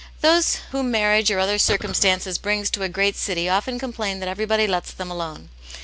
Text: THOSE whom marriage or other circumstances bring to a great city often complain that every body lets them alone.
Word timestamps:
THOSE 0.23 0.55
whom 0.71 0.89
marriage 0.89 1.29
or 1.29 1.37
other 1.37 1.59
circumstances 1.59 2.39
bring 2.39 2.63
to 2.63 2.81
a 2.81 2.89
great 2.89 3.15
city 3.15 3.47
often 3.47 3.77
complain 3.77 4.19
that 4.19 4.27
every 4.29 4.47
body 4.47 4.65
lets 4.65 4.89
them 4.91 5.11
alone. 5.11 5.49